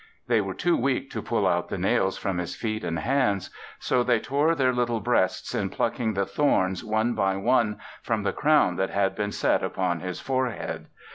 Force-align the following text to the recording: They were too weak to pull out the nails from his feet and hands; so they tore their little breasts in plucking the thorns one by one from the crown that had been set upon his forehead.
They 0.25 0.41
were 0.41 0.55
too 0.55 0.75
weak 0.75 1.11
to 1.11 1.21
pull 1.21 1.45
out 1.47 1.69
the 1.69 1.77
nails 1.77 2.17
from 2.17 2.39
his 2.39 2.55
feet 2.55 2.83
and 2.83 2.97
hands; 2.97 3.51
so 3.77 4.01
they 4.01 4.19
tore 4.19 4.55
their 4.55 4.73
little 4.73 4.99
breasts 4.99 5.53
in 5.53 5.69
plucking 5.69 6.15
the 6.15 6.25
thorns 6.25 6.83
one 6.83 7.13
by 7.13 7.35
one 7.37 7.77
from 8.01 8.23
the 8.23 8.33
crown 8.33 8.77
that 8.77 8.89
had 8.89 9.13
been 9.13 9.31
set 9.31 9.61
upon 9.61 9.99
his 9.99 10.19
forehead. 10.19 10.87